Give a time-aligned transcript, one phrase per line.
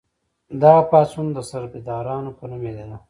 [0.61, 2.97] دغه پاڅون د سربدارانو په نوم یادیده.